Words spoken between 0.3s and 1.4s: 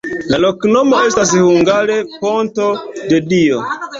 loknomo estas